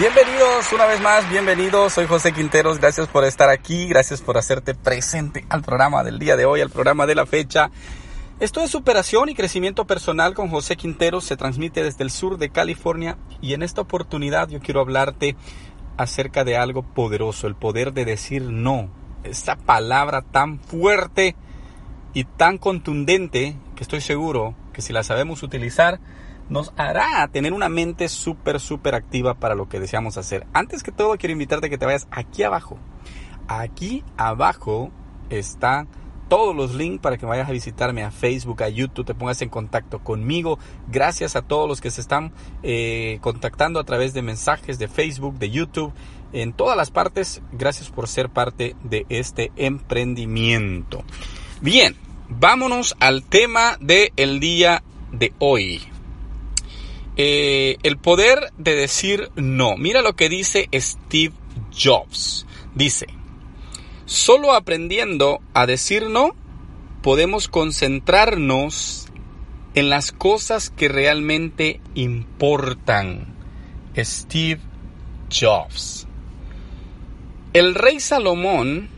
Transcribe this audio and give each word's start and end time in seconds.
Bienvenidos 0.00 0.72
una 0.72 0.86
vez 0.86 0.98
más, 1.02 1.28
bienvenidos. 1.28 1.92
Soy 1.92 2.06
José 2.06 2.32
Quinteros. 2.32 2.78
Gracias 2.78 3.06
por 3.06 3.22
estar 3.24 3.50
aquí, 3.50 3.86
gracias 3.86 4.22
por 4.22 4.38
hacerte 4.38 4.74
presente 4.74 5.44
al 5.50 5.60
programa 5.60 6.02
del 6.02 6.18
día 6.18 6.38
de 6.38 6.46
hoy, 6.46 6.62
al 6.62 6.70
programa 6.70 7.04
de 7.04 7.14
la 7.14 7.26
fecha. 7.26 7.70
Esto 8.40 8.62
es 8.62 8.70
superación 8.70 9.28
y 9.28 9.34
crecimiento 9.34 9.86
personal 9.86 10.32
con 10.32 10.48
José 10.48 10.76
Quinteros. 10.76 11.24
Se 11.24 11.36
transmite 11.36 11.84
desde 11.84 12.02
el 12.02 12.10
sur 12.10 12.38
de 12.38 12.48
California 12.48 13.18
y 13.42 13.52
en 13.52 13.62
esta 13.62 13.82
oportunidad 13.82 14.48
yo 14.48 14.60
quiero 14.60 14.80
hablarte 14.80 15.36
acerca 15.98 16.44
de 16.44 16.56
algo 16.56 16.82
poderoso, 16.82 17.46
el 17.46 17.54
poder 17.54 17.92
de 17.92 18.06
decir 18.06 18.40
no. 18.40 18.88
Esa 19.22 19.56
palabra 19.56 20.22
tan 20.22 20.60
fuerte 20.60 21.36
y 22.14 22.24
tan 22.24 22.56
contundente 22.56 23.54
que 23.76 23.82
estoy 23.82 24.00
seguro 24.00 24.54
que 24.72 24.80
si 24.80 24.94
la 24.94 25.02
sabemos 25.02 25.42
utilizar, 25.42 26.00
nos 26.50 26.72
hará 26.76 27.26
tener 27.28 27.54
una 27.54 27.70
mente 27.70 28.08
súper, 28.08 28.60
súper 28.60 28.94
activa 28.94 29.34
para 29.34 29.54
lo 29.54 29.68
que 29.68 29.80
deseamos 29.80 30.18
hacer. 30.18 30.46
Antes 30.52 30.82
que 30.82 30.92
todo, 30.92 31.16
quiero 31.16 31.32
invitarte 31.32 31.68
a 31.68 31.70
que 31.70 31.78
te 31.78 31.86
vayas 31.86 32.06
aquí 32.10 32.42
abajo. 32.42 32.76
Aquí 33.48 34.04
abajo 34.18 34.90
está 35.30 35.86
todos 36.28 36.54
los 36.54 36.74
links 36.74 37.02
para 37.02 37.18
que 37.18 37.26
vayas 37.26 37.48
a 37.48 37.52
visitarme 37.52 38.04
a 38.04 38.10
Facebook, 38.10 38.62
a 38.62 38.68
YouTube, 38.68 39.04
te 39.04 39.14
pongas 39.14 39.42
en 39.42 39.48
contacto 39.48 39.98
conmigo. 39.98 40.58
Gracias 40.88 41.34
a 41.34 41.42
todos 41.42 41.68
los 41.68 41.80
que 41.80 41.90
se 41.90 42.00
están 42.00 42.32
eh, 42.62 43.18
contactando 43.20 43.80
a 43.80 43.84
través 43.84 44.14
de 44.14 44.22
mensajes 44.22 44.78
de 44.78 44.86
Facebook, 44.86 45.38
de 45.38 45.50
YouTube, 45.50 45.92
en 46.32 46.52
todas 46.52 46.76
las 46.76 46.90
partes. 46.90 47.42
Gracias 47.52 47.90
por 47.90 48.06
ser 48.06 48.28
parte 48.28 48.76
de 48.84 49.06
este 49.08 49.50
emprendimiento. 49.56 51.02
Bien, 51.60 51.96
vámonos 52.28 52.96
al 53.00 53.24
tema 53.24 53.76
del 53.80 54.38
día 54.38 54.84
de 55.12 55.32
hoy. 55.40 55.89
Eh, 57.22 57.76
el 57.82 57.98
poder 57.98 58.50
de 58.56 58.74
decir 58.74 59.30
no. 59.36 59.76
Mira 59.76 60.00
lo 60.00 60.16
que 60.16 60.30
dice 60.30 60.70
Steve 60.72 61.34
Jobs. 61.70 62.46
Dice, 62.74 63.08
solo 64.06 64.54
aprendiendo 64.54 65.42
a 65.52 65.66
decir 65.66 66.08
no, 66.08 66.34
podemos 67.02 67.48
concentrarnos 67.48 69.08
en 69.74 69.90
las 69.90 70.12
cosas 70.12 70.70
que 70.70 70.88
realmente 70.88 71.82
importan. 71.94 73.34
Steve 73.98 74.62
Jobs. 75.30 76.06
El 77.52 77.74
rey 77.74 78.00
Salomón 78.00 78.88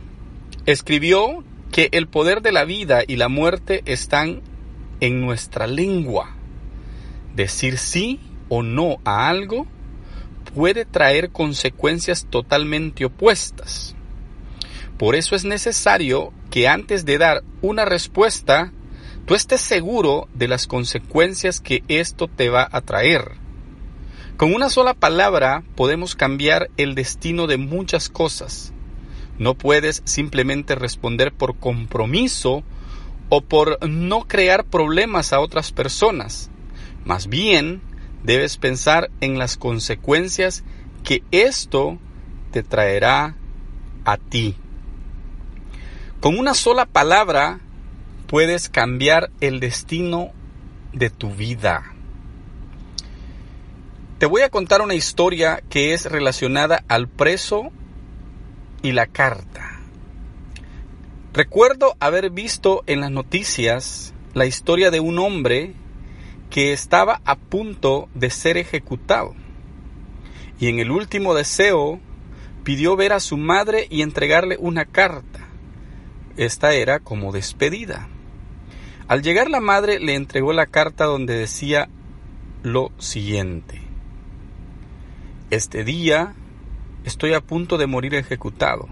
escribió 0.65 1.43
que 1.73 1.89
el 1.91 2.07
poder 2.07 2.41
de 2.41 2.53
la 2.53 2.63
vida 2.63 3.01
y 3.05 3.17
la 3.17 3.27
muerte 3.27 3.81
están 3.85 4.43
en 5.01 5.19
nuestra 5.19 5.67
lengua. 5.67 6.32
Decir 7.35 7.77
sí 7.77 8.19
o 8.49 8.63
no 8.63 8.97
a 9.05 9.27
algo 9.27 9.65
puede 10.53 10.85
traer 10.85 11.31
consecuencias 11.31 12.27
totalmente 12.29 13.05
opuestas. 13.05 13.95
Por 14.97 15.15
eso 15.15 15.35
es 15.35 15.43
necesario 15.43 16.31
que 16.51 16.67
antes 16.67 17.05
de 17.05 17.17
dar 17.17 17.43
una 17.61 17.85
respuesta, 17.85 18.71
tú 19.25 19.33
estés 19.33 19.61
seguro 19.61 20.27
de 20.33 20.47
las 20.47 20.67
consecuencias 20.67 21.59
que 21.59 21.83
esto 21.87 22.27
te 22.27 22.49
va 22.49 22.67
a 22.71 22.81
traer. 22.81 23.31
Con 24.37 24.53
una 24.53 24.69
sola 24.69 24.93
palabra 24.93 25.63
podemos 25.75 26.15
cambiar 26.15 26.69
el 26.77 26.95
destino 26.95 27.47
de 27.47 27.57
muchas 27.57 28.09
cosas. 28.09 28.73
No 29.39 29.55
puedes 29.55 30.03
simplemente 30.05 30.75
responder 30.75 31.33
por 31.33 31.57
compromiso 31.57 32.63
o 33.29 33.41
por 33.41 33.79
no 33.87 34.27
crear 34.27 34.63
problemas 34.65 35.33
a 35.33 35.39
otras 35.39 35.71
personas. 35.71 36.51
Más 37.05 37.27
bien, 37.27 37.81
debes 38.23 38.57
pensar 38.57 39.11
en 39.21 39.37
las 39.37 39.57
consecuencias 39.57 40.63
que 41.03 41.23
esto 41.31 41.97
te 42.51 42.63
traerá 42.63 43.35
a 44.05 44.17
ti. 44.17 44.55
Con 46.21 46.39
una 46.39 46.53
sola 46.53 46.85
palabra 46.85 47.59
puedes 48.27 48.69
cambiar 48.69 49.29
el 49.41 49.59
destino 49.59 50.31
de 50.93 51.09
tu 51.09 51.31
vida. 51.31 51.93
Te 54.19 54.25
voy 54.25 54.41
a 54.41 54.49
contar 54.49 54.81
una 54.81 54.93
historia 54.93 55.61
que 55.69 55.93
es 55.93 56.05
relacionada 56.05 56.85
al 56.87 57.09
preso 57.09 57.71
y 58.81 58.93
la 58.93 59.07
carta. 59.07 59.79
Recuerdo 61.33 61.97
haber 61.99 62.29
visto 62.29 62.83
en 62.85 63.01
las 63.01 63.11
noticias 63.11 64.13
la 64.33 64.45
historia 64.45 64.91
de 64.91 65.01
un 65.01 65.19
hombre 65.19 65.73
que 66.53 66.71
estaba 66.71 67.19
a 67.25 67.35
punto 67.35 68.09
de 68.13 68.29
ser 68.29 68.57
ejecutado. 68.57 69.33
Y 70.59 70.67
en 70.67 70.77
el 70.77 70.91
último 70.91 71.33
deseo 71.33 71.99
pidió 72.63 72.95
ver 72.95 73.11
a 73.11 73.19
su 73.19 73.37
madre 73.37 73.87
y 73.89 74.03
entregarle 74.03 74.57
una 74.59 74.85
carta. 74.85 75.47
Esta 76.37 76.75
era 76.75 76.99
como 76.99 77.31
despedida. 77.31 78.07
Al 79.07 79.23
llegar 79.23 79.49
la 79.49 79.61
madre 79.61 79.99
le 79.99 80.13
entregó 80.13 80.53
la 80.53 80.67
carta 80.67 81.05
donde 81.05 81.33
decía 81.33 81.89
lo 82.61 82.91
siguiente. 82.99 83.81
Este 85.49 85.83
día 85.83 86.35
estoy 87.03 87.33
a 87.33 87.41
punto 87.41 87.79
de 87.79 87.87
morir 87.87 88.13
ejecutado 88.13 88.89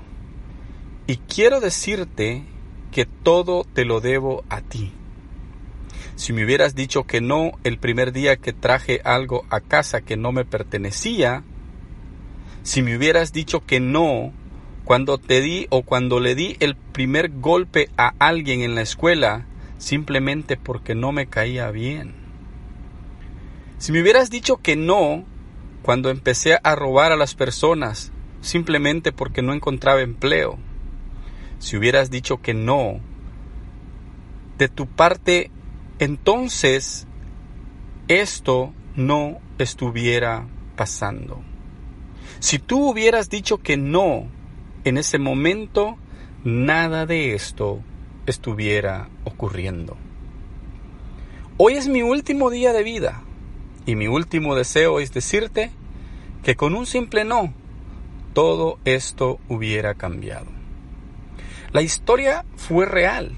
y 1.06 1.18
quiero 1.18 1.60
decirte 1.60 2.44
que 2.92 3.06
todo 3.06 3.66
te 3.72 3.86
lo 3.86 4.02
debo 4.02 4.44
a 4.50 4.62
ti. 4.62 4.94
Si 6.16 6.34
me 6.34 6.46
hubieras 6.46 6.76
dicho 6.76 7.04
que 7.04 7.22
no 7.22 7.52
el 7.64 7.78
primer 7.78 8.12
día 8.12 8.38
que 8.38 8.54
traje 8.54 9.02
algo 9.04 9.46
a 9.50 9.60
casa 9.60 10.02
que 10.02 10.18
no 10.18 10.32
me 10.32 10.46
pertenecía, 10.46 11.44
si 12.64 12.82
me 12.82 12.96
hubieras 12.96 13.34
dicho 13.34 13.66
que 13.66 13.80
no 13.80 14.34
cuando 14.84 15.18
te 15.18 15.42
di 15.42 15.68
o 15.70 15.84
cuando 15.84 16.20
le 16.20 16.36
di 16.36 16.58
el 16.60 16.76
primer 16.76 17.30
golpe 17.30 17.90
a 17.98 18.14
alguien 18.20 18.62
en 18.62 18.76
la 18.76 18.82
escuela 18.82 19.46
simplemente 19.78 20.58
porque 20.58 20.96
no 20.96 21.12
me 21.12 21.28
caía 21.28 21.72
bien. 21.72 22.14
Si 23.78 23.92
me 23.92 24.02
hubieras 24.02 24.30
dicho 24.30 24.58
que 24.58 24.76
no 24.76 25.26
cuando 25.82 26.10
empecé 26.10 26.60
a 26.62 26.76
robar 26.76 27.12
a 27.12 27.16
las 27.16 27.34
personas 27.34 28.12
simplemente 28.42 29.12
porque 29.12 29.42
no 29.42 29.54
encontraba 29.54 30.02
empleo. 30.02 30.58
Si 31.60 31.78
hubieras 31.78 32.10
dicho 32.10 32.42
que 32.42 32.54
no, 32.54 33.00
de 34.58 34.68
tu 34.68 34.88
parte 34.88 35.52
entonces 36.02 37.06
esto 38.08 38.74
no 38.96 39.38
estuviera 39.60 40.48
pasando. 40.76 41.42
Si 42.40 42.58
tú 42.58 42.90
hubieras 42.90 43.30
dicho 43.30 43.60
que 43.60 43.78
no 43.78 44.26
en 44.84 44.98
ese 44.98 45.20
momento, 45.20 45.98
nada 46.44 47.06
de 47.06 47.36
esto 47.36 47.82
estuviera 48.26 49.10
ocurriendo. 49.26 49.96
Hoy 51.58 51.74
es 51.74 51.88
mi 51.88 52.02
último 52.02 52.50
día 52.50 52.74
de 52.74 52.82
vida 52.82 53.22
y 53.86 53.96
mi 53.96 54.08
último 54.08 54.56
deseo 54.56 55.00
es 55.00 55.14
decirte 55.14 55.70
que 56.42 56.56
con 56.56 56.74
un 56.74 56.88
simple 56.88 57.26
no, 57.26 57.54
todo 58.34 58.80
esto 58.86 59.40
hubiera 59.50 59.94
cambiado. 59.94 60.48
La 61.74 61.84
historia 61.84 62.44
fue 62.56 62.88
real 62.88 63.38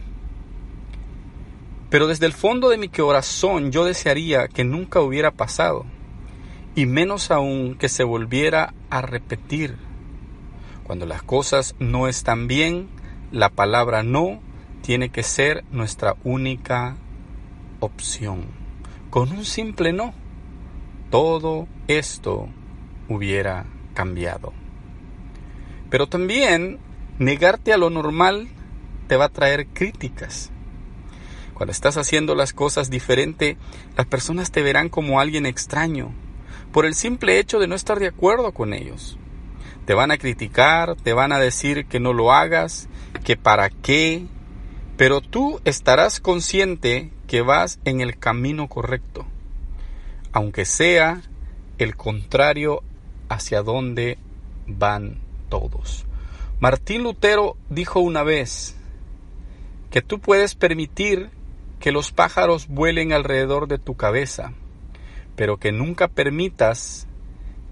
pero 1.94 2.08
desde 2.08 2.26
el 2.26 2.34
fondo 2.34 2.70
de 2.70 2.80
mi 2.80 2.90
corazón 2.90 3.72
yo 3.72 3.86
desearía 3.86 4.48
que 4.48 4.64
nunca 4.64 5.00
hubiera 5.00 5.30
pasado, 5.30 5.86
y 6.74 6.88
menos 6.88 7.30
aún 7.30 7.76
que 7.76 7.88
se 7.88 8.04
volviera 8.04 8.74
a 8.90 9.04
repetir. 9.04 9.76
Cuando 10.86 11.06
las 11.06 11.22
cosas 11.22 11.76
no 11.78 12.08
están 12.08 12.48
bien, 12.48 12.88
la 13.32 13.50
palabra 13.50 14.02
no 14.02 14.40
tiene 14.82 15.10
que 15.10 15.22
ser 15.22 15.66
nuestra 15.70 16.16
única 16.24 16.96
opción. 17.80 18.46
Con 19.12 19.32
un 19.32 19.46
simple 19.46 19.94
no, 19.94 20.16
todo 21.12 21.68
esto 21.88 22.48
hubiera 23.08 23.68
cambiado. 23.94 24.52
Pero 25.92 26.08
también 26.08 26.80
negarte 27.20 27.72
a 27.72 27.78
lo 27.78 27.92
normal 27.92 28.48
te 29.08 29.16
va 29.16 29.26
a 29.26 29.30
traer 29.30 29.68
críticas. 29.68 30.50
Cuando 31.54 31.72
estás 31.72 31.98
haciendo 31.98 32.36
las 32.36 32.54
cosas 32.54 32.90
diferente, 32.90 33.58
las 33.96 34.08
personas 34.08 34.52
te 34.52 34.62
verán 34.62 34.90
como 34.90 35.20
alguien 35.20 35.46
extraño, 35.46 36.12
por 36.72 36.86
el 36.86 36.96
simple 36.96 37.40
hecho 37.40 37.60
de 37.60 37.68
no 37.68 37.76
estar 37.76 38.00
de 38.00 38.08
acuerdo 38.08 38.52
con 38.54 38.74
ellos. 38.74 39.18
Te 39.86 39.94
van 39.94 40.12
a 40.12 40.18
criticar, 40.18 40.96
te 40.96 41.14
van 41.14 41.32
a 41.32 41.40
decir 41.40 41.86
que 41.86 42.00
no 42.00 42.14
lo 42.14 42.32
hagas, 42.32 42.88
que 43.24 43.38
para 43.38 43.70
qué, 43.70 44.26
pero 44.98 45.22
tú 45.22 45.62
estarás 45.66 46.20
consciente 46.20 47.12
que 47.28 47.42
vas 47.42 47.80
en 47.86 48.02
el 48.02 48.18
camino 48.18 48.68
correcto, 48.68 49.26
aunque 50.32 50.66
sea 50.66 51.22
el 51.78 51.96
contrario 51.96 52.82
hacia 53.30 53.62
donde 53.62 54.18
van 54.68 55.20
todos. 55.50 56.06
Martín 56.60 57.04
Lutero 57.04 57.58
dijo 57.70 58.00
una 58.00 58.24
vez 58.24 58.76
que 59.92 60.02
tú 60.02 60.20
puedes 60.20 60.56
permitir 60.56 61.30
que 61.84 61.92
los 61.92 62.14
pájaros 62.14 62.70
vuelen 62.70 63.12
alrededor 63.12 63.68
de 63.68 63.78
tu 63.78 63.96
cabeza, 63.96 64.54
pero 65.36 65.58
que 65.58 65.74
nunca 65.74 66.08
permitas 66.08 67.10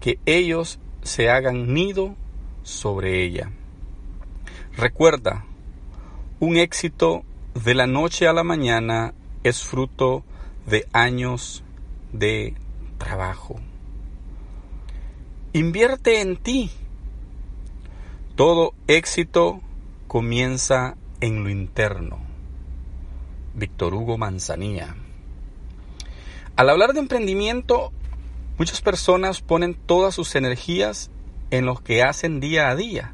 que 0.01 0.19
ellos 0.25 0.79
se 1.01 1.29
hagan 1.29 1.73
nido 1.73 2.17
sobre 2.61 3.23
ella. 3.23 3.51
Recuerda, 4.75 5.45
un 6.41 6.57
éxito 6.57 7.23
de 7.53 7.73
la 7.73 7.87
noche 7.87 8.27
a 8.27 8.33
la 8.33 8.43
mañana 8.43 9.13
es 9.45 9.63
fruto 9.63 10.25
de 10.67 10.85
años 10.91 11.63
de 12.11 12.53
trabajo. 12.97 13.61
Invierte 15.53 16.19
en 16.19 16.35
ti. 16.35 16.69
Todo 18.35 18.73
éxito 18.87 19.61
comienza 20.09 20.97
en 21.21 21.45
lo 21.45 21.49
interno. 21.49 22.30
Víctor 23.53 23.93
Hugo 23.93 24.17
Manzanilla. 24.17 24.95
Al 26.55 26.69
hablar 26.69 26.93
de 26.93 26.99
emprendimiento, 26.99 27.91
muchas 28.57 28.81
personas 28.81 29.41
ponen 29.41 29.73
todas 29.73 30.15
sus 30.15 30.35
energías 30.35 31.11
en 31.49 31.65
lo 31.65 31.75
que 31.75 32.03
hacen 32.03 32.39
día 32.39 32.69
a 32.69 32.75
día 32.75 33.13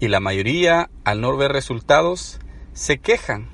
y 0.00 0.08
la 0.08 0.18
mayoría, 0.18 0.90
al 1.04 1.20
no 1.20 1.36
ver 1.36 1.52
resultados, 1.52 2.40
se 2.72 2.98
quejan. 2.98 3.48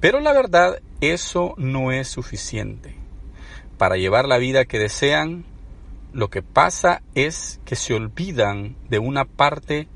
Pero 0.00 0.20
la 0.20 0.32
verdad, 0.32 0.80
eso 1.00 1.54
no 1.56 1.92
es 1.92 2.08
suficiente. 2.08 2.96
Para 3.78 3.96
llevar 3.96 4.26
la 4.26 4.38
vida 4.38 4.64
que 4.64 4.80
desean, 4.80 5.44
lo 6.12 6.30
que 6.30 6.42
pasa 6.42 7.02
es 7.14 7.60
que 7.64 7.76
se 7.76 7.94
olvidan 7.94 8.76
de 8.90 8.98
una 8.98 9.24
parte 9.24 9.88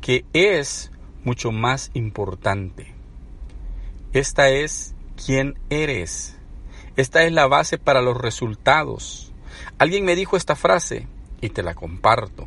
que 0.00 0.24
es 0.32 0.90
mucho 1.22 1.52
más 1.52 1.90
importante. 1.92 2.93
Esta 4.14 4.48
es 4.48 4.94
quién 5.26 5.58
eres. 5.70 6.36
Esta 6.94 7.24
es 7.24 7.32
la 7.32 7.48
base 7.48 7.78
para 7.78 8.00
los 8.00 8.16
resultados. 8.16 9.32
Alguien 9.76 10.04
me 10.04 10.14
dijo 10.14 10.36
esta 10.36 10.54
frase 10.54 11.08
y 11.40 11.48
te 11.48 11.64
la 11.64 11.74
comparto. 11.74 12.46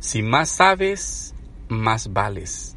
Si 0.00 0.20
más 0.20 0.50
sabes, 0.50 1.34
más 1.70 2.12
vales. 2.12 2.76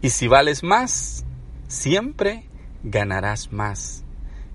Y 0.00 0.08
si 0.08 0.26
vales 0.26 0.62
más, 0.62 1.26
siempre 1.66 2.48
ganarás 2.82 3.52
más. 3.52 4.04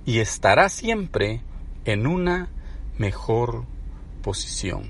Y 0.03 0.17
estarás 0.17 0.73
siempre 0.73 1.43
en 1.85 2.07
una 2.07 2.49
mejor 2.97 3.65
posición. 4.23 4.89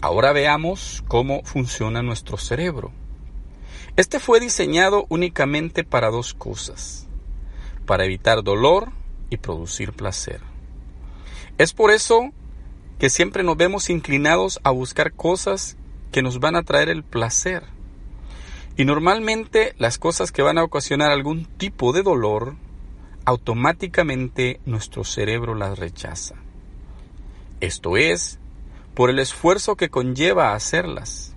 Ahora 0.00 0.32
veamos 0.32 1.04
cómo 1.06 1.42
funciona 1.44 2.02
nuestro 2.02 2.38
cerebro. 2.38 2.92
Este 3.96 4.18
fue 4.18 4.40
diseñado 4.40 5.06
únicamente 5.08 5.84
para 5.84 6.10
dos 6.10 6.34
cosas 6.34 7.04
para 7.84 8.04
evitar 8.04 8.42
dolor 8.42 8.90
y 9.30 9.36
producir 9.36 9.92
placer. 9.92 10.40
Es 11.58 11.72
por 11.72 11.90
eso 11.90 12.30
que 12.98 13.10
siempre 13.10 13.42
nos 13.42 13.56
vemos 13.56 13.90
inclinados 13.90 14.60
a 14.64 14.70
buscar 14.70 15.12
cosas 15.12 15.76
que 16.12 16.22
nos 16.22 16.40
van 16.40 16.56
a 16.56 16.62
traer 16.62 16.88
el 16.88 17.04
placer. 17.04 17.64
Y 18.76 18.84
normalmente 18.84 19.74
las 19.78 19.98
cosas 19.98 20.32
que 20.32 20.42
van 20.42 20.58
a 20.58 20.64
ocasionar 20.64 21.10
algún 21.10 21.44
tipo 21.44 21.92
de 21.92 22.02
dolor, 22.02 22.56
automáticamente 23.24 24.60
nuestro 24.64 25.04
cerebro 25.04 25.54
las 25.54 25.78
rechaza. 25.78 26.34
Esto 27.60 27.96
es, 27.96 28.38
por 28.94 29.10
el 29.10 29.18
esfuerzo 29.18 29.76
que 29.76 29.90
conlleva 29.90 30.54
hacerlas. 30.54 31.34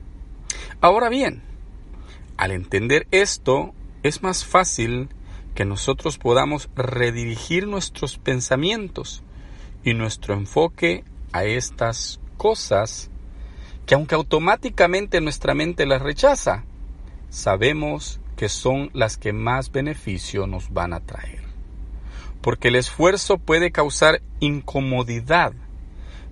Ahora 0.82 1.10
bien, 1.10 1.44
al 2.38 2.52
entender 2.52 3.08
esto, 3.12 3.74
es 4.04 4.22
más 4.24 4.46
fácil 4.46 5.10
que 5.56 5.66
nosotros 5.66 6.20
podamos 6.20 6.70
redirigir 6.76 7.68
nuestros 7.68 8.18
pensamientos 8.18 9.24
y 9.84 9.96
nuestro 9.96 10.36
enfoque 10.36 11.04
a 11.32 11.46
estas 11.46 12.20
cosas 12.38 13.10
que 13.88 13.96
aunque 13.96 14.16
automáticamente 14.16 15.20
nuestra 15.20 15.56
mente 15.56 15.86
las 15.86 16.02
rechaza, 16.02 16.64
sabemos 17.30 18.20
que 18.36 18.50
son 18.50 18.92
las 18.94 19.18
que 19.18 19.34
más 19.34 19.72
beneficio 19.72 20.46
nos 20.46 20.72
van 20.72 20.94
a 20.94 21.00
traer. 21.00 21.42
Porque 22.42 22.68
el 22.68 22.76
esfuerzo 22.76 23.40
puede 23.40 23.72
causar 23.72 24.22
incomodidad, 24.40 25.54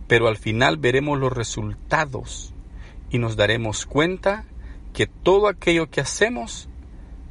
pero 0.07 0.27
al 0.27 0.37
final 0.37 0.77
veremos 0.77 1.17
los 1.17 1.33
resultados 1.33 2.53
y 3.09 3.17
nos 3.17 3.35
daremos 3.35 3.85
cuenta 3.85 4.45
que 4.95 5.07
todo 5.07 5.49
aquello 5.49 5.89
que 5.89 5.99
hacemos 5.99 6.69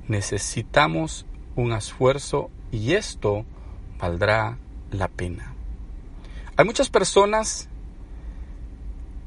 necesitamos 0.06 1.24
un 1.56 1.72
esfuerzo 1.72 2.50
y 2.70 2.92
esto 2.92 3.46
valdrá 3.98 4.58
la 4.90 5.08
pena. 5.08 5.54
Hay 6.58 6.66
muchas 6.66 6.90
personas 6.90 7.70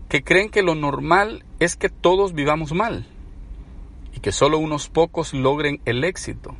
que 0.08 0.24
creen 0.24 0.52
que 0.52 0.62
lo 0.62 0.76
normal 0.76 1.46
es 1.60 1.76
que 1.76 1.90
todos 1.90 2.34
vivamos 2.34 2.74
mal 2.74 3.08
y 4.14 4.20
que 4.20 4.32
solo 4.32 4.60
unos 4.60 4.88
pocos 4.88 5.34
logren 5.34 5.82
el 5.86 6.04
éxito, 6.04 6.56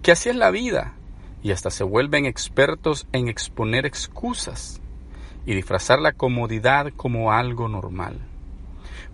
que 0.00 0.12
así 0.12 0.30
es 0.30 0.36
la 0.36 0.50
vida 0.50 0.94
y 1.42 1.52
hasta 1.52 1.70
se 1.70 1.84
vuelven 1.84 2.24
expertos 2.24 3.06
en 3.12 3.28
exponer 3.28 3.84
excusas 3.84 4.80
y 5.44 5.54
disfrazar 5.54 6.00
la 6.00 6.12
comodidad 6.12 6.90
como 6.96 7.32
algo 7.32 7.68
normal. 7.68 8.31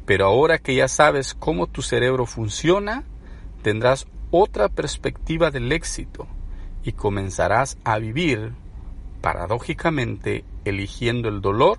Pero 0.08 0.25
ahora 0.25 0.56
que 0.56 0.75
ya 0.75 0.88
sabes 0.88 1.34
cómo 1.34 1.66
tu 1.66 1.82
cerebro 1.82 2.25
funciona, 2.25 3.05
tendrás 3.60 4.06
otra 4.31 4.70
perspectiva 4.70 5.50
del 5.50 5.70
éxito 5.70 6.26
y 6.82 6.93
comenzarás 6.93 7.77
a 7.84 7.98
vivir, 7.98 8.55
paradójicamente, 9.20 10.46
eligiendo 10.65 11.29
el 11.29 11.43
dolor, 11.43 11.77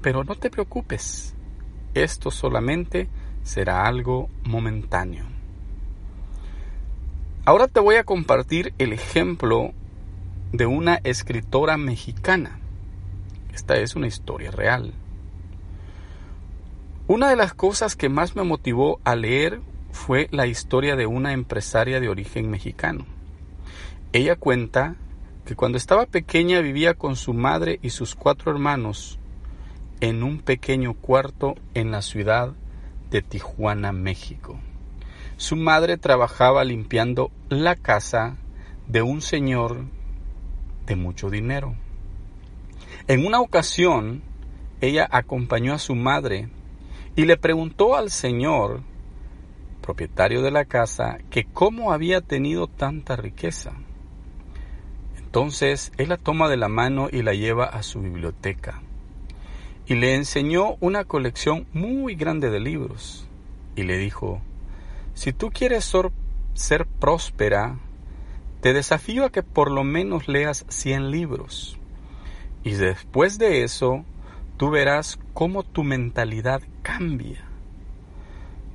pero 0.00 0.22
no 0.22 0.36
te 0.36 0.48
preocupes, 0.48 1.34
esto 1.92 2.30
solamente 2.30 3.08
será 3.42 3.84
algo 3.86 4.30
momentáneo. 4.44 5.24
Ahora 7.44 7.66
te 7.66 7.80
voy 7.80 7.96
a 7.96 8.04
compartir 8.04 8.74
el 8.78 8.92
ejemplo 8.92 9.72
de 10.52 10.66
una 10.66 11.00
escritora 11.02 11.78
mexicana. 11.78 12.60
Esta 13.52 13.74
es 13.74 13.96
una 13.96 14.06
historia 14.06 14.52
real. 14.52 14.94
Una 17.08 17.30
de 17.30 17.36
las 17.36 17.54
cosas 17.54 17.96
que 17.96 18.10
más 18.10 18.36
me 18.36 18.42
motivó 18.42 19.00
a 19.02 19.16
leer 19.16 19.62
fue 19.92 20.28
la 20.30 20.46
historia 20.46 20.94
de 20.94 21.06
una 21.06 21.32
empresaria 21.32 22.00
de 22.00 22.10
origen 22.10 22.50
mexicano. 22.50 23.06
Ella 24.12 24.36
cuenta 24.36 24.94
que 25.46 25.56
cuando 25.56 25.78
estaba 25.78 26.04
pequeña 26.04 26.60
vivía 26.60 26.92
con 26.92 27.16
su 27.16 27.32
madre 27.32 27.78
y 27.80 27.90
sus 27.90 28.14
cuatro 28.14 28.52
hermanos 28.52 29.18
en 30.02 30.22
un 30.22 30.40
pequeño 30.40 30.92
cuarto 30.92 31.54
en 31.72 31.90
la 31.90 32.02
ciudad 32.02 32.52
de 33.10 33.22
Tijuana, 33.22 33.90
México. 33.90 34.60
Su 35.38 35.56
madre 35.56 35.96
trabajaba 35.96 36.62
limpiando 36.62 37.30
la 37.48 37.74
casa 37.74 38.36
de 38.86 39.00
un 39.00 39.22
señor 39.22 39.86
de 40.84 40.94
mucho 40.94 41.30
dinero. 41.30 41.74
En 43.06 43.24
una 43.24 43.40
ocasión, 43.40 44.20
ella 44.82 45.08
acompañó 45.10 45.72
a 45.72 45.78
su 45.78 45.94
madre 45.94 46.50
y 47.18 47.24
le 47.24 47.36
preguntó 47.36 47.96
al 47.96 48.12
señor 48.12 48.80
propietario 49.82 50.40
de 50.40 50.52
la 50.52 50.66
casa 50.66 51.18
que 51.30 51.46
cómo 51.46 51.90
había 51.90 52.20
tenido 52.20 52.68
tanta 52.68 53.16
riqueza. 53.16 53.72
Entonces 55.18 55.90
él 55.96 56.10
la 56.10 56.16
toma 56.16 56.48
de 56.48 56.56
la 56.56 56.68
mano 56.68 57.08
y 57.10 57.22
la 57.22 57.34
lleva 57.34 57.64
a 57.64 57.82
su 57.82 58.02
biblioteca 58.02 58.82
y 59.84 59.96
le 59.96 60.14
enseñó 60.14 60.76
una 60.78 61.06
colección 61.06 61.66
muy 61.72 62.14
grande 62.14 62.50
de 62.50 62.60
libros 62.60 63.26
y 63.74 63.82
le 63.82 63.98
dijo, 63.98 64.40
si 65.14 65.32
tú 65.32 65.50
quieres 65.50 65.92
ser, 66.54 66.86
próspera, 67.00 67.80
te 68.60 68.72
desafío 68.72 69.24
a 69.24 69.32
que 69.32 69.42
por 69.42 69.72
lo 69.72 69.82
menos 69.82 70.28
leas 70.28 70.66
100 70.68 71.10
libros 71.10 71.80
y 72.62 72.74
después 72.74 73.38
de 73.38 73.64
eso 73.64 74.04
tú 74.58 74.68
verás 74.70 75.18
cómo 75.32 75.62
tu 75.62 75.84
mentalidad 75.84 76.60
cambia 76.82 77.44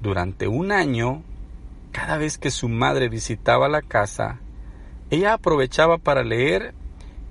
durante 0.01 0.47
un 0.47 0.71
año 0.71 1.23
Cada 1.91 2.17
vez 2.17 2.39
que 2.39 2.49
su 2.49 2.69
madre 2.69 3.07
visitaba 3.07 3.69
la 3.69 3.83
casa, 3.83 4.39
ella 5.11 5.33
aprovechaba 5.33 5.99
para 5.99 6.23
leer 6.23 6.73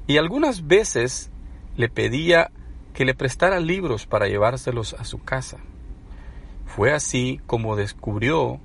y 0.06 0.18
algunas 0.18 0.68
veces 0.68 1.32
le 1.76 1.88
pedía 1.88 2.52
que 2.94 3.04
le 3.04 3.14
prestara 3.14 3.58
libros 3.58 4.06
para 4.06 4.28
llevárselos 4.28 4.94
a 4.94 5.04
su 5.04 5.20
casa. 5.20 5.58
Fue 6.64 6.92
así 6.92 7.40
como 7.46 7.74
descubrió 7.74 8.60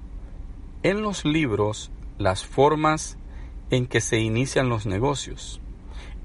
en 0.83 1.01
los 1.01 1.25
libros 1.25 1.89
las 2.19 2.45
formas 2.45 3.17
en 3.71 3.87
que 3.87 3.99
se 3.99 4.19
inician 4.19 4.69
los 4.69 4.85
negocios. 4.85 5.61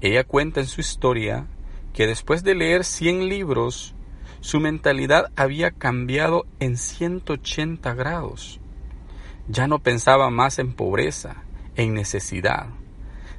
Ella 0.01 0.23
cuenta 0.23 0.59
en 0.59 0.67
su 0.67 0.81
historia 0.81 1.47
que 1.93 2.07
después 2.07 2.43
de 2.43 2.55
leer 2.55 2.83
100 2.83 3.29
libros, 3.29 3.95
su 4.41 4.59
mentalidad 4.59 5.31
había 5.35 5.71
cambiado 5.71 6.45
en 6.59 6.75
180 6.77 7.93
grados. 7.93 8.59
Ya 9.47 9.67
no 9.67 9.79
pensaba 9.79 10.29
más 10.29 10.59
en 10.59 10.73
pobreza, 10.73 11.43
en 11.75 11.93
necesidad, 11.93 12.67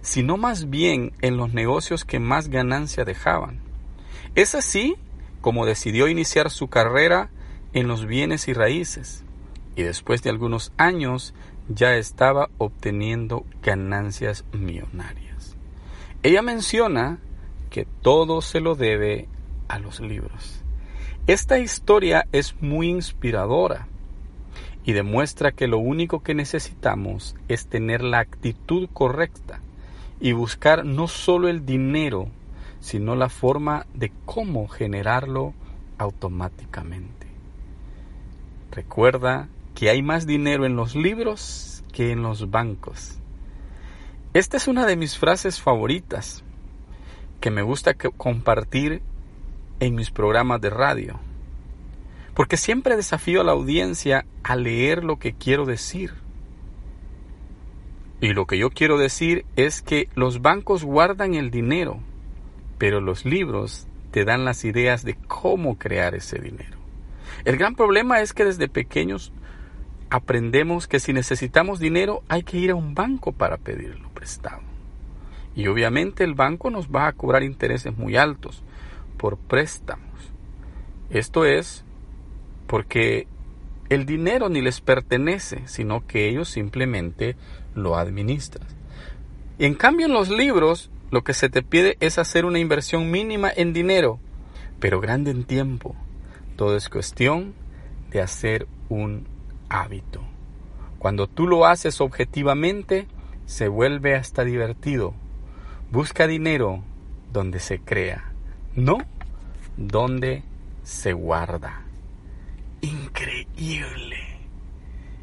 sino 0.01 0.37
más 0.37 0.71
bien 0.71 1.13
en 1.21 1.37
los 1.37 1.53
negocios 1.53 2.05
que 2.05 2.21
más 2.21 2.49
ganancia 2.49 3.05
dejaban. 3.05 3.61
Es 4.35 4.55
así 4.55 4.97
como 5.41 5.67
decidió 5.67 6.09
iniciar 6.09 6.51
su 6.51 6.69
carrera 6.69 7.31
en 7.75 7.89
los 7.89 8.07
bienes 8.07 8.49
y 8.49 8.55
raíces, 8.55 9.25
y 9.77 9.83
después 9.83 10.23
de 10.23 10.31
algunos 10.31 10.73
años 10.79 11.35
ya 11.69 11.97
estaba 11.97 12.49
obteniendo 12.59 13.45
ganancias 13.63 14.45
millonarias. 14.53 15.57
Ella 16.23 16.41
menciona 16.41 17.19
que 17.75 17.89
todo 18.03 18.41
se 18.41 18.61
lo 18.61 18.77
debe 18.77 19.27
a 19.67 19.81
los 19.81 19.99
libros. 19.99 20.63
Esta 21.27 21.59
historia 21.59 22.25
es 22.31 22.55
muy 22.63 22.89
inspiradora 22.89 23.89
y 24.85 24.93
demuestra 24.93 25.51
que 25.51 25.67
lo 25.67 25.79
único 25.79 26.23
que 26.23 26.37
necesitamos 26.37 27.35
es 27.49 27.67
tener 27.67 28.05
la 28.05 28.21
actitud 28.21 28.89
correcta 28.93 29.61
y 30.21 30.31
buscar 30.31 30.87
no 30.87 31.09
solo 31.09 31.49
el 31.49 31.67
dinero, 31.67 32.29
sino 32.79 33.17
la 33.17 33.29
forma 33.29 33.87
de 33.93 34.13
cómo 34.25 34.69
generarlo 34.69 35.53
automáticamente. 35.99 37.27
Recuerda 38.71 39.49
que 39.75 39.91
hay 39.91 40.01
más 40.01 40.29
dinero 40.29 40.65
en 40.65 40.77
los 40.77 40.95
libros 40.95 41.83
que 41.93 42.13
en 42.13 42.23
los 42.23 42.53
bancos. 42.53 43.19
Esta 44.33 44.59
es 44.59 44.69
una 44.69 44.87
de 44.87 44.95
mis 44.95 45.19
frases 45.19 45.61
favoritas 45.61 46.45
que 47.45 47.51
me 47.51 47.61
gusta 47.61 47.93
compartir 47.93 49.03
en 49.79 49.95
mis 49.95 50.11
programas 50.11 50.63
de 50.63 50.71
radio. 50.71 51.21
Porque 52.33 52.57
siempre 52.57 52.97
desafío 52.97 53.43
a 53.43 53.45
la 53.45 53.53
audiencia 53.53 54.25
a 54.43 54.57
leer 54.57 55.05
lo 55.05 55.19
que 55.19 55.35
quiero 55.35 55.67
decir. 55.67 56.15
Y 58.23 58.33
lo 58.33 58.47
que 58.47 58.57
yo 58.57 58.71
quiero 58.71 58.97
decir 58.97 59.45
es 59.57 59.83
que 59.83 60.09
los 60.15 60.41
bancos 60.41 60.85
guardan 60.85 61.35
el 61.35 61.51
dinero, 61.51 62.01
pero 62.79 63.03
los 63.03 63.27
libros 63.27 63.89
te 64.11 64.25
dan 64.25 64.47
las 64.47 64.65
ideas 64.65 65.05
de 65.05 65.15
cómo 65.29 65.77
crear 65.77 66.15
ese 66.15 66.39
dinero. 66.39 66.79
El 67.45 67.59
gran 67.59 67.75
problema 67.75 68.23
es 68.23 68.33
que 68.33 68.47
desde 68.47 68.69
pequeños 68.69 69.33
aprendemos 70.09 70.89
que 70.89 70.99
si 70.99 71.13
necesitamos 71.13 71.79
dinero 71.79 72.23
hay 72.27 72.43
que 72.43 72.57
ir 72.57 72.71
a 72.71 72.75
un 72.75 72.95
banco 72.95 73.33
para 73.33 73.59
pedirlo 73.59 74.09
prestado. 74.15 74.74
Y 75.55 75.67
obviamente 75.69 76.25
el 76.25 76.35
banco 76.35 76.71
nos 76.71 76.89
va 76.89 77.07
a 77.07 77.13
cobrar 77.13 77.43
intereses 77.43 77.97
muy 77.97 78.17
altos 78.17 78.63
por 79.17 79.37
préstamos. 79.37 80.09
Esto 81.11 81.45
es 81.45 81.85
porque 82.67 83.29
el 83.89 84.07
dinero 84.07 84.49
ni 84.49 84.61
les 84.61 84.81
pertenece, 84.81 85.63
sino 85.67 86.07
que 86.07 86.29
ellos 86.29 86.49
simplemente 86.49 87.37
lo 87.75 87.97
administran. 87.97 88.67
En 89.59 89.75
cambio 89.75 90.07
en 90.07 90.13
los 90.13 90.31
libros 90.31 90.91
lo 91.11 91.23
que 91.23 91.35
se 91.35 91.49
te 91.49 91.63
pide 91.63 91.97
es 92.01 92.19
hacer 92.19 92.45
una 92.45 92.59
inversión 92.59 93.11
mínima 93.11 93.51
en 93.55 93.73
dinero, 93.73 94.19
pero 94.81 95.01
grande 95.01 95.31
en 95.31 95.45
tiempo. 95.45 95.95
Todo 96.57 96.77
es 96.77 96.89
cuestión 96.89 97.55
de 98.11 98.21
hacer 98.21 98.67
un 98.89 99.27
hábito. 99.69 100.21
Cuando 100.99 101.27
tú 101.29 101.47
lo 101.47 101.67
haces 101.67 102.01
objetivamente, 102.01 103.07
se 103.47 103.69
vuelve 103.69 104.15
hasta 104.15 104.45
divertido. 104.45 105.15
Busca 105.91 106.27
dinero 106.27 106.83
donde 107.33 107.61
se 107.61 107.79
crea, 107.79 108.33
no 108.75 108.99
donde 109.77 110.43
se 110.83 111.13
guarda. 111.13 111.83
Increíble. 112.81 114.19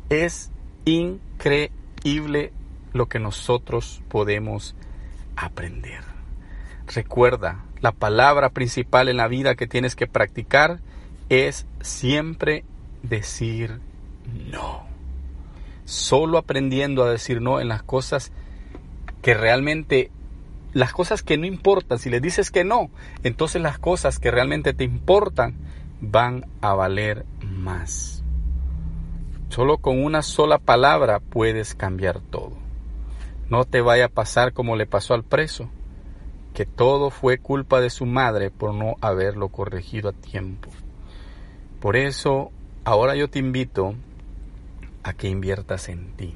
Es 0.10 0.52
increíble 0.86 2.52
lo 2.94 3.08
que 3.08 3.20
nosotros 3.20 4.02
podemos 4.10 4.76
aprender. 5.36 6.04
Recuerda, 6.88 7.64
la 7.80 7.92
palabra 7.92 8.50
principal 8.50 9.10
en 9.10 9.18
la 9.18 9.28
vida 9.28 9.56
que 9.56 9.68
tienes 9.68 9.96
que 9.96 10.08
practicar 10.08 10.80
es 11.30 11.66
siempre 11.82 12.66
decir 13.04 13.80
no. 14.52 14.86
Solo 15.86 16.38
aprendiendo 16.38 17.04
a 17.04 17.12
decir 17.12 17.42
no 17.42 17.60
en 17.60 17.70
las 17.70 17.84
cosas 17.84 18.32
que 19.22 19.34
realmente, 19.34 20.12
las 20.74 20.94
cosas 20.94 21.22
que 21.24 21.38
no 21.38 21.46
importan, 21.46 22.00
si 22.00 22.10
le 22.10 22.20
dices 22.20 22.52
que 22.52 22.64
no, 22.64 22.90
entonces 23.24 23.62
las 23.62 23.78
cosas 23.78 24.20
que 24.20 24.32
realmente 24.32 24.74
te 24.74 24.84
importan 24.84 25.56
van 26.00 26.46
a 26.62 26.74
valer 26.74 27.26
más. 27.42 28.24
Solo 29.50 29.80
con 29.80 30.02
una 30.04 30.22
sola 30.22 30.60
palabra 30.60 31.20
puedes 31.20 31.76
cambiar 31.76 32.22
todo. 32.22 32.54
No 33.50 33.66
te 33.66 33.82
vaya 33.82 34.06
a 34.06 34.10
pasar 34.10 34.54
como 34.54 34.78
le 34.78 34.86
pasó 34.86 35.14
al 35.14 35.24
preso, 35.24 35.70
que 36.54 36.66
todo 36.66 37.10
fue 37.10 37.38
culpa 37.38 37.82
de 37.82 37.90
su 37.90 38.06
madre 38.06 38.50
por 38.50 38.74
no 38.74 38.96
haberlo 39.02 39.50
corregido 39.50 40.10
a 40.10 40.14
tiempo. 40.14 40.70
Por 41.82 41.98
eso, 41.98 42.52
ahora 42.86 43.16
yo 43.16 43.30
te 43.30 43.40
invito 43.40 43.96
a 45.04 45.14
que 45.14 45.28
inviertas 45.28 45.90
en 45.90 46.16
ti. 46.16 46.34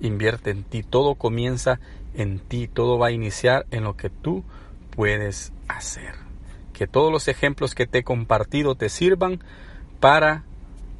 Invierte 0.00 0.50
en 0.50 0.64
ti, 0.64 0.82
todo 0.82 1.14
comienza 1.14 1.74
en 1.74 2.01
ti, 2.48 2.68
todo 2.68 2.98
va 2.98 3.08
a 3.08 3.12
iniciar 3.12 3.66
en 3.70 3.84
lo 3.84 3.96
que 3.96 4.10
tú 4.10 4.44
puedes 4.90 5.52
hacer. 5.68 6.14
Que 6.72 6.86
todos 6.86 7.12
los 7.12 7.28
ejemplos 7.28 7.74
que 7.74 7.86
te 7.86 7.98
he 7.98 8.04
compartido 8.04 8.74
te 8.74 8.88
sirvan 8.88 9.40
para 10.00 10.44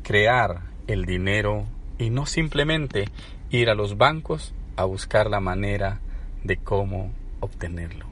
crear 0.03 0.63
el 0.87 1.05
dinero 1.05 1.67
y 1.99 2.11
no 2.11 2.27
simplemente 2.27 3.09
ir 3.51 3.69
a 3.69 3.75
los 3.75 3.97
bancos 3.97 4.55
a 4.77 4.85
buscar 4.85 5.29
la 5.29 5.41
manera 5.41 6.01
de 6.43 6.57
cómo 6.57 7.13
obtenerlo. 7.41 8.07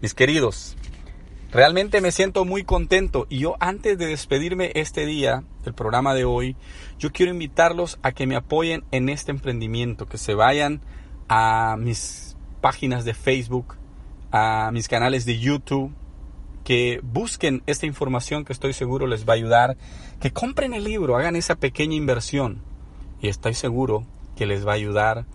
Mis 0.00 0.14
queridos, 0.14 0.76
realmente 1.52 2.00
me 2.00 2.12
siento 2.12 2.44
muy 2.44 2.64
contento 2.64 3.26
y 3.28 3.38
yo 3.38 3.56
antes 3.60 3.98
de 3.98 4.06
despedirme 4.06 4.72
este 4.74 5.06
día 5.06 5.42
del 5.64 5.74
programa 5.74 6.14
de 6.14 6.24
hoy, 6.24 6.56
yo 6.98 7.12
quiero 7.12 7.32
invitarlos 7.32 7.98
a 8.02 8.12
que 8.12 8.26
me 8.26 8.36
apoyen 8.36 8.84
en 8.90 9.08
este 9.08 9.30
emprendimiento, 9.30 10.06
que 10.06 10.18
se 10.18 10.34
vayan 10.34 10.80
a 11.28 11.76
mis 11.78 12.36
páginas 12.60 13.04
de 13.04 13.14
Facebook, 13.14 13.76
a 14.32 14.70
mis 14.72 14.88
canales 14.88 15.24
de 15.24 15.38
YouTube, 15.38 15.92
que 16.64 17.00
busquen 17.02 17.62
esta 17.66 17.86
información 17.86 18.44
que 18.44 18.52
estoy 18.52 18.72
seguro 18.72 19.06
les 19.06 19.26
va 19.26 19.34
a 19.34 19.36
ayudar, 19.36 19.76
que 20.20 20.32
compren 20.32 20.74
el 20.74 20.84
libro, 20.84 21.16
hagan 21.16 21.36
esa 21.36 21.54
pequeña 21.54 21.94
inversión 21.94 22.60
y 23.20 23.28
estoy 23.28 23.54
seguro 23.54 24.04
que 24.34 24.46
les 24.46 24.66
va 24.66 24.72
a 24.72 24.74
ayudar 24.74 25.26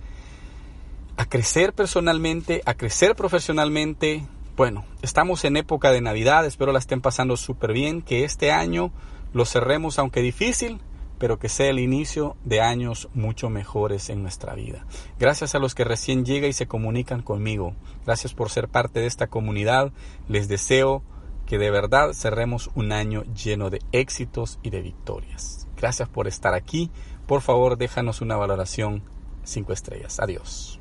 a 1.18 1.26
crecer 1.26 1.74
personalmente, 1.74 2.62
a 2.66 2.74
crecer 2.74 3.16
profesionalmente. 3.16 4.26
Bueno, 4.58 4.84
estamos 5.02 5.46
en 5.46 5.56
época 5.56 5.92
de 5.92 6.02
Navidad, 6.02 6.46
espero 6.46 6.72
la 6.72 6.80
estén 6.80 7.00
pasando 7.00 7.38
súper 7.38 7.74
bien, 7.74 8.02
que 8.02 8.26
este 8.26 8.52
año 8.52 8.92
lo 9.34 9.46
cerremos 9.46 10.00
aunque 10.00 10.22
difícil, 10.22 10.82
pero 11.22 11.38
que 11.38 11.50
sea 11.50 11.70
el 11.70 11.78
inicio 11.78 12.36
de 12.44 12.62
años 12.62 13.08
mucho 13.14 13.52
mejores 13.52 14.10
en 14.10 14.24
nuestra 14.24 14.56
vida. 14.56 14.88
Gracias 15.20 15.54
a 15.54 15.60
los 15.60 15.76
que 15.76 15.84
recién 15.84 16.26
llegan 16.26 16.50
y 16.50 16.54
se 16.54 16.66
comunican 16.66 17.22
conmigo. 17.22 17.76
Gracias 18.08 18.34
por 18.34 18.50
ser 18.50 18.70
parte 18.70 19.02
de 19.02 19.06
esta 19.06 19.28
comunidad. 19.28 19.92
Les 20.28 20.48
deseo 20.48 21.04
que 21.46 21.60
de 21.60 21.70
verdad 21.70 22.14
cerremos 22.14 22.72
un 22.74 22.92
año 22.92 23.24
lleno 23.36 23.70
de 23.70 23.82
éxitos 23.92 24.58
y 24.64 24.72
de 24.72 24.82
victorias. 24.82 25.68
Gracias 25.78 26.10
por 26.10 26.28
estar 26.28 26.56
aquí. 26.56 26.90
Por 27.28 27.42
favor, 27.42 27.78
déjanos 27.78 28.22
una 28.22 28.36
valoración 28.36 29.04
5 29.44 29.74
estrellas. 29.74 30.20
Adiós. 30.20 30.80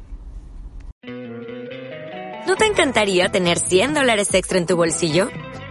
¿No 2.47 2.57
te 2.57 2.65
encantaría 2.65 3.29
tener 3.29 3.59
100 3.59 3.93
dólares 3.93 4.33
extra 4.33 4.57
en 4.57 4.65
tu 4.65 4.75
bolsillo? 4.75 5.29